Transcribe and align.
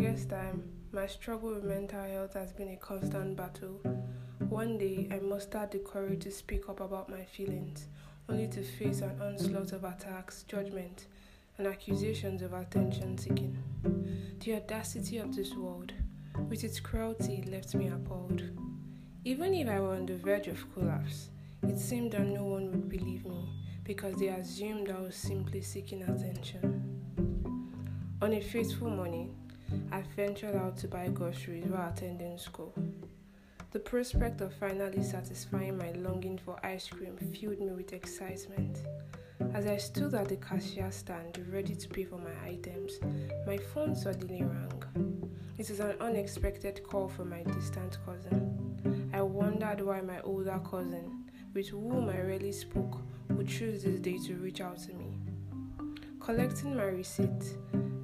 longest 0.00 0.30
time, 0.30 0.62
my 0.92 1.06
struggle 1.06 1.50
with 1.50 1.64
mental 1.64 2.02
health 2.02 2.32
has 2.32 2.54
been 2.54 2.70
a 2.70 2.76
constant 2.76 3.36
battle. 3.36 3.82
One 4.48 4.78
day, 4.78 5.06
I 5.12 5.18
mustered 5.18 5.72
the 5.72 5.80
courage 5.80 6.22
to 6.22 6.30
speak 6.30 6.70
up 6.70 6.80
about 6.80 7.10
my 7.10 7.22
feelings, 7.24 7.86
only 8.26 8.48
to 8.48 8.62
face 8.62 9.02
an 9.02 9.20
onslaught 9.20 9.72
of 9.72 9.84
attacks, 9.84 10.44
judgment, 10.44 11.04
and 11.58 11.66
accusations 11.66 12.40
of 12.40 12.54
attention 12.54 13.18
seeking. 13.18 13.58
The 14.42 14.54
audacity 14.54 15.18
of 15.18 15.36
this 15.36 15.52
world, 15.52 15.92
with 16.48 16.64
its 16.64 16.80
cruelty, 16.80 17.44
left 17.46 17.74
me 17.74 17.88
appalled. 17.88 18.42
Even 19.26 19.52
if 19.52 19.68
I 19.68 19.80
were 19.80 19.96
on 19.96 20.06
the 20.06 20.16
verge 20.16 20.48
of 20.48 20.72
collapse, 20.72 21.28
it 21.62 21.78
seemed 21.78 22.12
that 22.12 22.26
no 22.26 22.44
one 22.44 22.70
would 22.70 22.88
believe 22.88 23.26
me 23.26 23.50
because 23.84 24.14
they 24.14 24.28
assumed 24.28 24.88
I 24.88 24.98
was 24.98 25.14
simply 25.14 25.60
seeking 25.60 26.04
attention. 26.04 26.86
On 28.22 28.32
a 28.32 28.40
fateful 28.40 28.88
morning, 28.88 29.34
I 29.92 30.02
ventured 30.16 30.56
out 30.56 30.76
to 30.78 30.88
buy 30.88 31.08
groceries 31.08 31.66
while 31.66 31.88
attending 31.88 32.38
school. 32.38 32.74
The 33.72 33.78
prospect 33.78 34.40
of 34.40 34.52
finally 34.54 35.02
satisfying 35.02 35.78
my 35.78 35.92
longing 35.92 36.38
for 36.38 36.58
ice 36.64 36.88
cream 36.88 37.16
filled 37.16 37.60
me 37.60 37.70
with 37.70 37.92
excitement. 37.92 38.78
As 39.54 39.66
I 39.66 39.76
stood 39.76 40.14
at 40.14 40.28
the 40.28 40.36
cashier 40.36 40.90
stand 40.90 41.38
ready 41.52 41.74
to 41.74 41.88
pay 41.88 42.04
for 42.04 42.18
my 42.18 42.32
items, 42.44 42.98
my 43.46 43.56
phone 43.56 43.94
suddenly 43.94 44.42
rang. 44.42 45.20
It 45.58 45.68
was 45.68 45.80
an 45.80 45.94
unexpected 46.00 46.82
call 46.82 47.08
from 47.08 47.30
my 47.30 47.42
distant 47.42 47.98
cousin. 48.04 49.10
I 49.12 49.22
wondered 49.22 49.80
why 49.82 50.00
my 50.00 50.20
older 50.22 50.60
cousin, 50.68 51.30
with 51.52 51.68
whom 51.68 52.08
I 52.08 52.20
rarely 52.20 52.52
spoke, 52.52 53.02
would 53.28 53.48
choose 53.48 53.84
this 53.84 54.00
day 54.00 54.18
to 54.26 54.34
reach 54.36 54.60
out 54.60 54.78
to 54.78 54.94
me. 54.94 55.18
Collecting 56.18 56.76
my 56.76 56.84
receipt, 56.84 57.56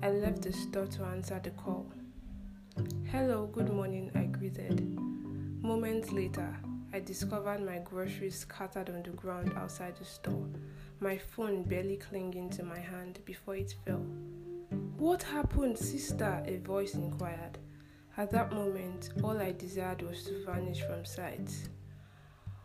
I 0.03 0.11
left 0.11 0.43
the 0.43 0.53
store 0.53 0.87
to 0.87 1.05
answer 1.05 1.41
the 1.43 1.51
call. 1.51 1.87
Hello, 3.11 3.47
good 3.47 3.73
morning, 3.73 4.11
I 4.15 4.25
greeted. 4.25 4.81
Moments 5.63 6.13
later, 6.13 6.55
I 6.93 7.01
discovered 7.01 7.65
my 7.65 7.79
groceries 7.79 8.39
scattered 8.39 8.91
on 8.91 9.03
the 9.03 9.11
ground 9.11 9.55
outside 9.57 9.97
the 9.97 10.05
store, 10.05 10.49
my 11.01 11.17
phone 11.17 11.63
barely 11.63 11.97
clinging 11.97 12.51
to 12.51 12.63
my 12.63 12.79
hand 12.79 13.21
before 13.25 13.57
it 13.57 13.75
fell. 13.87 14.05
What 14.99 15.23
happened, 15.23 15.79
sister? 15.79 16.43
A 16.47 16.59
voice 16.59 16.95
inquired. 16.95 17.59
At 18.19 18.31
that 18.33 18.53
moment, 18.53 19.11
all 19.23 19.39
I 19.39 19.53
desired 19.53 20.03
was 20.03 20.25
to 20.25 20.45
vanish 20.45 20.83
from 20.83 21.07
sight. 21.07 21.51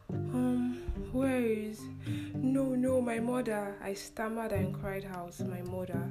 Um, 0.09 0.81
where 1.13 1.41
is. 1.41 1.81
No, 2.34 2.75
no, 2.75 3.02
my 3.02 3.19
mother. 3.19 3.78
I 3.81 3.94
stammered 3.94 4.52
and 4.52 4.73
cried 4.73 5.08
out, 5.13 5.39
My 5.39 5.61
mother. 5.61 6.09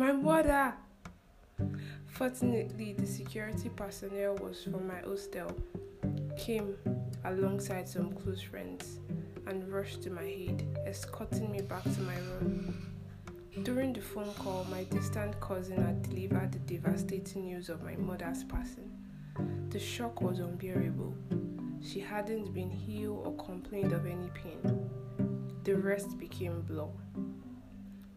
My 0.00 0.12
mother! 0.12 0.72
Fortunately, 2.06 2.94
the 2.94 3.06
security 3.06 3.68
personnel 3.68 4.34
was 4.36 4.64
from 4.64 4.88
my 4.88 5.00
hostel, 5.00 5.54
came 6.38 6.74
alongside 7.26 7.86
some 7.86 8.14
close 8.14 8.40
friends, 8.40 8.98
and 9.46 9.70
rushed 9.70 10.00
to 10.04 10.10
my 10.10 10.22
aid, 10.22 10.66
escorting 10.86 11.52
me 11.52 11.60
back 11.60 11.82
to 11.82 12.00
my 12.00 12.16
room. 12.16 12.96
During 13.62 13.92
the 13.92 14.00
phone 14.00 14.32
call, 14.38 14.64
my 14.70 14.84
distant 14.84 15.38
cousin 15.38 15.82
had 15.82 16.00
delivered 16.00 16.52
the 16.52 16.60
devastating 16.60 17.44
news 17.44 17.68
of 17.68 17.82
my 17.82 17.94
mother's 17.96 18.42
passing. 18.44 18.90
The 19.68 19.78
shock 19.78 20.22
was 20.22 20.38
unbearable. 20.38 21.14
She 21.82 22.00
hadn't 22.00 22.54
been 22.54 22.72
ill 22.88 23.22
or 23.26 23.36
complained 23.36 23.92
of 23.92 24.06
any 24.06 24.30
pain. 24.32 24.88
The 25.64 25.74
rest 25.74 26.16
became 26.16 26.62
blur. 26.62 26.88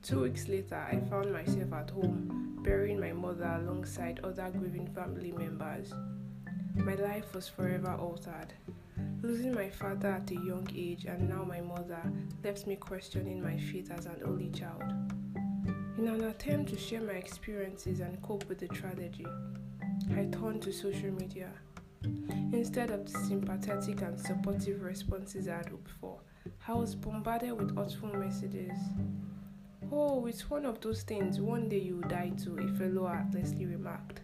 Two 0.04 0.24
weeks 0.24 0.50
later, 0.50 0.76
I 0.76 1.00
found 1.10 1.32
myself 1.32 1.72
at 1.72 1.90
home, 1.92 2.60
burying 2.62 3.00
my 3.00 3.14
mother 3.14 3.58
alongside 3.62 4.20
other 4.22 4.52
grieving 4.52 4.88
family 4.88 5.32
members. 5.32 5.94
My 6.76 6.96
life 6.96 7.34
was 7.34 7.48
forever 7.48 7.94
altered. 7.94 8.52
Losing 9.22 9.54
my 9.54 9.70
father 9.70 10.10
at 10.10 10.30
a 10.30 10.34
young 10.34 10.68
age 10.76 11.06
and 11.06 11.30
now 11.30 11.46
my 11.46 11.62
mother 11.62 12.02
left 12.44 12.68
me 12.68 12.76
questioning 12.76 13.42
my 13.42 13.58
fate 13.58 13.92
as 13.98 14.06
an 14.06 14.20
only 14.26 14.50
child. 14.50 14.84
In 15.98 16.10
an 16.10 16.26
attempt 16.26 16.74
to 16.74 16.78
share 16.78 17.00
my 17.00 17.14
experiences 17.14 18.02
and 18.02 18.22
cope 18.22 18.50
with 18.50 18.60
the 18.60 18.68
tragedy, 18.68 19.26
I 20.18 20.26
turned 20.26 20.64
to 20.64 20.74
social 20.74 21.12
media. 21.12 21.50
Instead 22.52 22.90
of 22.90 23.06
the 23.10 23.20
sympathetic 23.20 24.02
and 24.02 24.20
supportive 24.20 24.82
responses 24.82 25.48
I 25.48 25.58
had 25.58 25.70
hoped 25.70 25.92
for, 26.02 26.20
I 26.68 26.74
was 26.74 26.94
bombarded 26.94 27.54
with 27.54 27.74
hurtful 27.74 28.14
messages. 28.14 28.78
Oh, 29.92 30.26
it's 30.26 30.50
one 30.50 30.66
of 30.66 30.82
those 30.82 31.04
things, 31.04 31.40
one 31.40 31.70
day 31.70 31.80
you 31.80 31.98
will 31.98 32.10
die 32.10 32.32
too, 32.42 32.58
a 32.58 32.68
fellow 32.78 33.06
artlessly 33.06 33.66
remarked. 33.66 34.22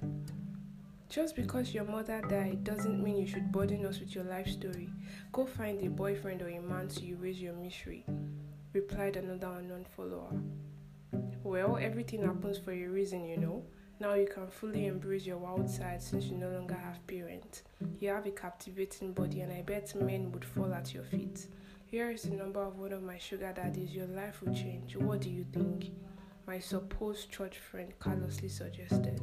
Just 1.10 1.36
because 1.36 1.74
your 1.74 1.86
mother 1.86 2.22
died 2.22 2.64
doesn't 2.64 3.04
mean 3.04 3.18
you 3.18 3.28
should 3.28 3.52
burden 3.52 3.86
us 3.86 4.00
with 4.00 4.14
your 4.14 4.24
life 4.24 4.48
story. 4.48 4.90
Go 5.32 5.46
find 5.46 5.84
a 5.84 5.90
boyfriend 5.90 6.42
or 6.42 6.50
a 6.50 6.60
man 6.60 6.88
to 6.90 7.06
erase 7.06 7.38
your 7.38 7.54
misery, 7.54 8.06
replied 8.74 9.16
another 9.16 9.48
unknown 9.58 9.86
follower. 9.96 10.32
Well, 11.44 11.78
everything 11.78 12.24
happens 12.24 12.58
for 12.58 12.72
a 12.72 12.88
reason, 12.88 13.26
you 13.26 13.38
know. 13.38 13.64
Now 14.00 14.14
you 14.14 14.28
can 14.28 14.48
fully 14.48 14.86
embrace 14.86 15.26
your 15.26 15.38
wild 15.38 15.70
side 15.70 16.02
since 16.02 16.26
you 16.26 16.38
no 16.38 16.50
longer 16.50 16.76
have 16.76 17.06
parents. 17.08 17.64
You 18.00 18.10
have 18.10 18.26
a 18.26 18.32
captivating 18.32 19.14
body, 19.14 19.42
and 19.42 19.52
I 19.52 19.62
bet 19.62 19.94
men 19.96 20.32
would 20.32 20.46
fall 20.46 20.74
at 20.74 20.94
your 20.94 21.04
feet. 21.04 21.48
Here 21.92 22.12
is 22.12 22.22
the 22.22 22.36
number 22.36 22.62
of 22.62 22.78
one 22.78 22.94
of 22.94 23.02
my 23.02 23.18
sugar 23.18 23.52
daddies. 23.52 23.96
Your 23.96 24.06
life 24.06 24.44
will 24.44 24.54
change. 24.54 24.96
What 24.96 25.22
do 25.22 25.32
you 25.32 25.44
think? 25.52 25.90
My 26.46 26.60
supposed 26.60 27.32
church 27.32 27.58
friend 27.58 27.92
callously 28.00 28.48
suggested. 28.48 29.20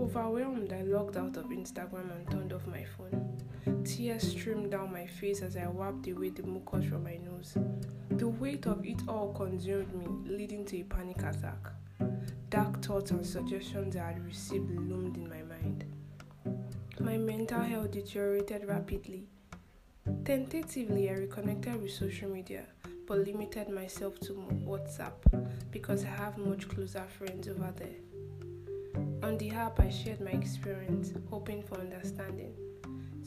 Overwhelmed, 0.00 0.72
I 0.72 0.82
logged 0.82 1.16
out 1.16 1.36
of 1.36 1.46
Instagram 1.46 2.12
and 2.14 2.30
turned 2.30 2.52
off 2.52 2.68
my 2.68 2.84
phone. 2.96 3.82
Tears 3.84 4.30
streamed 4.30 4.70
down 4.70 4.92
my 4.92 5.06
face 5.06 5.42
as 5.42 5.56
I 5.56 5.66
wiped 5.66 6.06
away 6.06 6.30
the 6.30 6.44
mucus 6.44 6.84
from 6.84 7.02
my 7.02 7.16
nose. 7.16 7.58
The 8.10 8.28
weight 8.28 8.66
of 8.66 8.86
it 8.86 9.02
all 9.08 9.32
consumed 9.32 9.92
me, 9.92 10.06
leading 10.24 10.64
to 10.66 10.78
a 10.78 10.84
panic 10.84 11.18
attack. 11.18 11.72
Dark 12.48 12.80
thoughts 12.80 13.10
and 13.10 13.26
suggestions 13.26 13.96
I 13.96 14.12
had 14.12 14.24
received 14.24 14.70
loomed 14.70 15.16
in 15.16 15.28
my 15.28 15.42
mind. 15.42 15.84
My 17.00 17.18
mental 17.18 17.62
health 17.62 17.90
deteriorated 17.90 18.68
rapidly. 18.68 19.26
Tentatively, 20.26 21.08
I 21.08 21.12
reconnected 21.12 21.80
with 21.80 21.92
social 21.92 22.28
media, 22.28 22.64
but 23.06 23.18
limited 23.18 23.68
myself 23.68 24.18
to 24.22 24.32
WhatsApp 24.66 25.12
because 25.70 26.04
I 26.04 26.08
have 26.08 26.36
much 26.36 26.66
closer 26.66 27.04
friends 27.16 27.46
over 27.46 27.72
there. 27.76 28.00
On 29.22 29.38
the 29.38 29.50
app, 29.50 29.78
I 29.78 29.88
shared 29.88 30.20
my 30.20 30.32
experience, 30.32 31.12
hoping 31.30 31.62
for 31.62 31.78
understanding. 31.78 32.54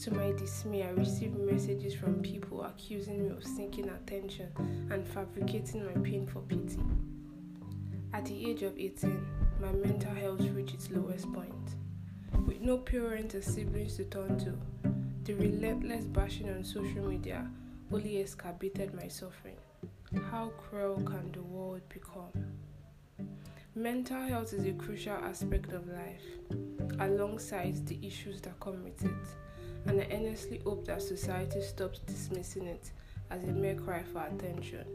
To 0.02 0.14
my 0.14 0.34
dismay, 0.34 0.84
I 0.84 0.90
received 0.90 1.40
messages 1.40 1.96
from 1.96 2.22
people 2.22 2.64
accusing 2.64 3.24
me 3.24 3.30
of 3.30 3.46
seeking 3.46 3.88
attention 3.88 4.50
and 4.92 5.08
fabricating 5.08 5.86
my 5.86 5.94
pain 6.02 6.28
for 6.28 6.42
pity. 6.42 6.82
At 8.12 8.26
the 8.26 8.46
age 8.46 8.64
of 8.64 8.78
18, 8.78 9.26
my 9.62 9.72
mental 9.72 10.14
health 10.16 10.42
reached 10.54 10.74
its 10.74 10.92
lowest 10.92 11.32
point. 11.32 11.54
With 12.46 12.60
no 12.60 12.78
parents 12.78 13.36
or 13.36 13.42
siblings 13.42 13.96
to 13.96 14.04
turn 14.04 14.38
to, 14.40 14.54
the 15.30 15.36
relentless 15.36 16.06
bashing 16.06 16.50
on 16.50 16.64
social 16.64 17.08
media 17.08 17.48
only 17.94 18.18
exacerbated 18.18 18.96
my 18.96 19.08
suffering. 19.08 19.58
How 20.32 20.52
cruel 20.58 20.96
can 21.04 21.32
the 21.32 21.44
world 21.44 21.82
become? 21.88 22.32
Mental 23.76 24.24
health 24.24 24.54
is 24.54 24.66
a 24.66 24.72
crucial 24.72 25.14
aspect 25.14 25.72
of 25.72 25.88
life, 25.88 26.26
alongside 27.00 27.86
the 27.86 28.00
issues 28.02 28.42
that 28.42 28.60
come 28.60 28.84
with 28.84 29.06
it, 29.06 29.28
and 29.86 30.02
I 30.02 30.08
earnestly 30.12 30.62
hope 30.64 30.88
that 30.88 31.04
society 31.04 31.62
stops 31.62 32.00
dismissing 32.00 32.66
it 32.66 32.90
as 33.30 33.44
a 33.44 33.54
mere 33.54 33.76
cry 33.76 34.02
for 34.02 34.26
attention, 34.26 34.88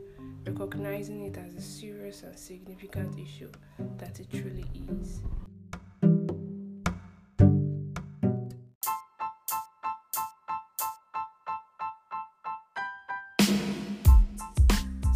recognizing 0.44 1.26
it 1.26 1.38
as 1.38 1.54
a 1.54 1.62
serious 1.62 2.24
and 2.24 2.36
significant 2.36 3.16
issue 3.20 3.52
that 3.98 4.18
it 4.18 4.32
truly 4.32 4.66
is. 5.00 5.20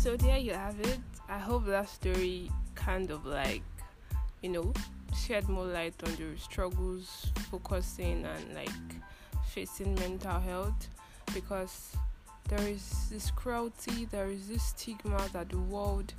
So 0.09 0.17
there 0.17 0.39
you 0.39 0.55
have 0.55 0.81
it. 0.81 1.01
I 1.29 1.37
hope 1.39 1.67
that 1.67 1.87
story 1.87 2.51
kind 2.75 3.11
of 3.11 3.27
like, 3.27 3.61
you 4.41 4.49
know, 4.49 4.73
shed 5.15 5.47
more 5.51 5.67
light 5.67 5.93
on 6.03 6.17
the 6.17 6.35
struggles 6.39 7.31
focusing 7.51 8.25
and 8.25 8.55
like 8.55 8.71
facing 9.51 9.95
mental 9.97 10.41
health 10.41 10.89
because 11.35 11.95
there 12.49 12.67
is 12.67 13.11
this 13.11 13.31
cruelty, 13.33 14.07
there 14.07 14.31
is 14.31 14.49
this 14.49 14.63
stigma 14.63 15.29
that 15.35 15.51
the 15.51 15.59
world 15.59 16.15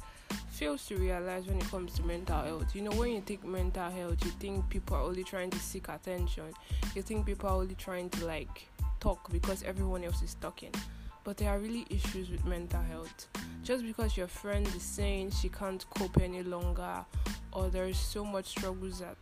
fails 0.51 0.85
to 0.85 0.95
realize 0.95 1.47
when 1.47 1.57
it 1.57 1.67
comes 1.71 1.95
to 1.95 2.03
mental 2.03 2.43
health. 2.43 2.75
You 2.75 2.83
know, 2.83 2.91
when 2.91 3.13
you 3.13 3.21
think 3.21 3.43
mental 3.43 3.89
health, 3.89 4.23
you 4.23 4.29
think 4.39 4.69
people 4.69 4.97
are 4.97 5.01
only 5.01 5.23
trying 5.23 5.49
to 5.49 5.57
seek 5.57 5.89
attention, 5.89 6.53
you 6.93 7.01
think 7.01 7.25
people 7.25 7.49
are 7.49 7.55
only 7.55 7.73
trying 7.73 8.11
to 8.11 8.25
like 8.27 8.69
talk 8.99 9.31
because 9.31 9.63
everyone 9.63 10.03
else 10.03 10.21
is 10.21 10.35
talking. 10.35 10.75
But 11.23 11.37
there 11.37 11.49
are 11.49 11.57
really 11.57 11.87
issues 11.89 12.29
with 12.29 12.45
mental 12.45 12.83
health. 12.83 13.27
Just 13.63 13.85
because 13.85 14.17
your 14.17 14.27
friend 14.27 14.65
is 14.75 14.81
saying 14.81 15.31
she 15.31 15.49
can't 15.49 15.85
cope 15.91 16.19
any 16.19 16.43
longer, 16.43 17.05
or 17.51 17.69
there 17.69 17.85
is 17.85 17.99
so 17.99 18.25
much 18.25 18.45
struggles 18.45 18.99
that 18.99 19.15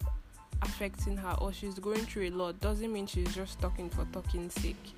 affecting 0.61 1.17
her 1.17 1.35
or 1.39 1.53
she's 1.53 1.77
going 1.77 1.99
through 2.05 2.27
a 2.27 2.31
lot 2.31 2.59
doesn't 2.59 2.91
mean 2.91 3.05
she's 3.05 3.33
just 3.35 3.59
talking 3.59 3.89
for 3.89 4.05
talking's 4.05 4.53
sake. 4.53 4.93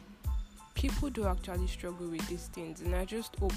People 0.73 1.09
do 1.09 1.25
actually 1.25 1.67
struggle 1.67 2.07
with 2.07 2.25
these 2.27 2.47
things, 2.47 2.81
and 2.81 2.95
I 2.95 3.05
just 3.05 3.35
hope, 3.37 3.53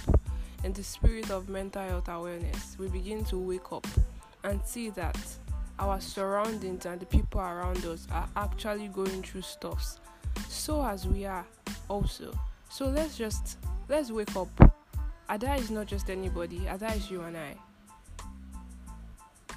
in 0.64 0.72
the 0.72 0.82
spirit 0.82 1.30
of 1.30 1.48
mental 1.48 1.82
health 1.82 2.08
awareness, 2.08 2.76
we 2.78 2.88
begin 2.88 3.24
to 3.26 3.38
wake 3.38 3.70
up 3.72 3.86
and 4.44 4.60
see 4.64 4.90
that 4.90 5.16
our 5.78 6.00
surroundings 6.00 6.86
and 6.86 7.00
the 7.00 7.06
people 7.06 7.40
around 7.40 7.84
us 7.84 8.06
are 8.10 8.28
actually 8.36 8.88
going 8.88 9.22
through 9.22 9.42
stuffs, 9.42 10.00
so 10.48 10.84
as 10.84 11.06
we 11.06 11.24
are 11.24 11.46
also. 11.88 12.32
So 12.70 12.86
let's 12.86 13.16
just 13.16 13.58
let's 13.88 14.10
wake 14.10 14.34
up. 14.36 14.71
Ada 15.30 15.54
is 15.54 15.70
not 15.70 15.86
just 15.86 16.10
anybody. 16.10 16.66
Ada 16.68 16.94
is 16.94 17.10
you 17.10 17.22
and 17.22 17.36
I. 17.36 17.54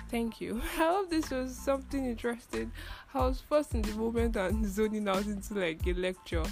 Thank 0.10 0.40
you. 0.40 0.62
I 0.78 0.78
hope 0.78 1.10
this 1.10 1.30
was 1.30 1.56
something 1.56 2.06
interesting. 2.06 2.72
I 3.14 3.20
was 3.20 3.42
first 3.42 3.74
in 3.74 3.82
the 3.82 3.94
moment 3.94 4.36
and 4.36 4.66
zoning 4.70 5.08
out 5.08 5.26
into 5.26 5.56
like 5.56 5.86
a 5.88 5.94
lecture. 5.94 6.44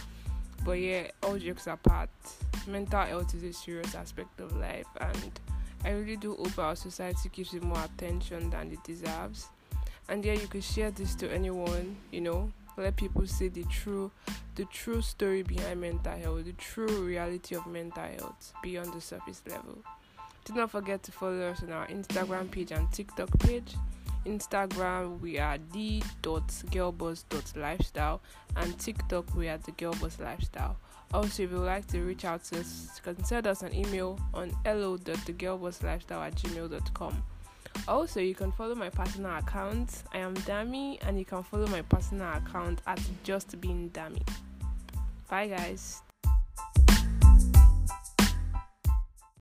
But 0.65 0.79
yeah, 0.79 1.07
all 1.21 1.37
jokes 1.37 1.67
apart, 1.67 2.09
mental 2.67 3.05
health 3.05 3.35
is 3.35 3.43
a 3.43 3.53
serious 3.53 3.95
aspect 3.95 4.39
of 4.39 4.55
life, 4.55 4.87
and 5.01 5.39
I 5.83 5.91
really 5.91 6.15
do 6.15 6.35
hope 6.35 6.57
our 6.57 6.75
society 6.75 7.29
gives 7.33 7.53
it 7.53 7.63
more 7.63 7.83
attention 7.83 8.49
than 8.49 8.71
it 8.71 8.81
deserves. 8.83 9.49
And 10.07 10.23
yeah, 10.23 10.33
you 10.33 10.47
could 10.47 10.63
share 10.63 10.91
this 10.91 11.15
to 11.15 11.29
anyone, 11.29 11.97
you 12.11 12.21
know, 12.21 12.51
let 12.77 12.95
people 12.95 13.27
see 13.27 13.49
the 13.49 13.63
true 13.65 14.09
the 14.55 14.65
true 14.65 15.01
story 15.01 15.43
behind 15.43 15.81
mental 15.81 16.17
health, 16.17 16.45
the 16.45 16.53
true 16.53 17.05
reality 17.05 17.55
of 17.55 17.67
mental 17.67 18.03
health 18.03 18.53
beyond 18.61 18.93
the 18.93 19.01
surface 19.01 19.43
level. 19.47 19.77
Do 20.45 20.53
not 20.53 20.71
forget 20.71 21.03
to 21.03 21.11
follow 21.11 21.51
us 21.51 21.61
on 21.63 21.71
our 21.71 21.87
Instagram 21.87 22.49
page 22.51 22.71
and 22.71 22.89
TikTok 22.91 23.39
page. 23.39 23.75
Instagram 24.25 25.19
we 25.19 25.37
are 25.39 25.57
the.girlboss.lifestyle 25.73 28.21
and 28.55 28.79
TikTok 28.79 29.35
we 29.35 29.49
are 29.49 29.57
the 29.57 29.73
girlboss 29.73 30.17
lifestyle. 30.19 30.77
Also, 31.13 31.43
if 31.43 31.51
you 31.51 31.57
would 31.57 31.65
like 31.65 31.85
to 31.87 32.01
reach 32.01 32.23
out 32.25 32.43
to 32.45 32.59
us, 32.59 32.99
send 33.23 33.45
us 33.45 33.61
an 33.61 33.71
email 33.73 34.19
on 34.33 34.49
hello.thegirlbosslifestyle 34.65 36.25
at 36.25 36.35
gmail.com. 36.35 37.23
Also, 37.87 38.19
you 38.19 38.35
can 38.35 38.51
follow 38.51 38.75
my 38.75 38.89
personal 38.89 39.37
account. 39.37 40.03
I 40.13 40.19
am 40.19 40.33
Dami, 40.35 40.97
and 41.05 41.19
you 41.19 41.25
can 41.25 41.43
follow 41.43 41.67
my 41.67 41.81
personal 41.83 42.31
account 42.33 42.81
at 42.87 43.01
just 43.23 43.59
being 43.59 43.89
Dami. 43.91 44.25
Bye, 45.29 45.47
guys. 45.47 46.01